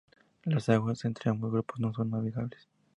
Las 0.45 0.67
aguas 0.69 1.05
entre 1.05 1.29
ambos 1.29 1.51
grupos 1.51 1.79
no 1.79 1.93
son 1.93 2.09
navegables. 2.09 2.67